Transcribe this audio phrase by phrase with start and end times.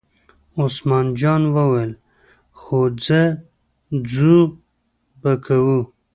[0.61, 1.91] عثمان جان وویل:
[2.61, 3.21] خو ځه
[4.09, 4.35] څو
[5.21, 5.79] به کوو.